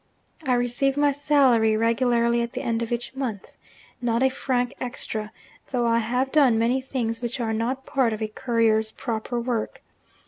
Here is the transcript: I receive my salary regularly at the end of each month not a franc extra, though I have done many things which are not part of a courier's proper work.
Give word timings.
I 0.43 0.55
receive 0.55 0.97
my 0.97 1.11
salary 1.11 1.77
regularly 1.77 2.41
at 2.41 2.53
the 2.53 2.63
end 2.63 2.81
of 2.81 2.91
each 2.91 3.15
month 3.15 3.55
not 4.01 4.23
a 4.23 4.29
franc 4.29 4.73
extra, 4.79 5.31
though 5.69 5.85
I 5.85 5.99
have 5.99 6.31
done 6.31 6.57
many 6.57 6.81
things 6.81 7.21
which 7.21 7.39
are 7.39 7.53
not 7.53 7.85
part 7.85 8.11
of 8.11 8.19
a 8.19 8.27
courier's 8.27 8.89
proper 8.91 9.39
work. 9.39 9.83